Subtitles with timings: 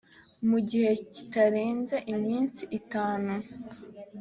[0.49, 3.33] mu gihe kitarenze iminsi itanu